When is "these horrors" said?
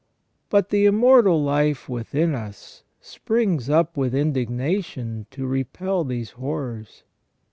6.03-7.03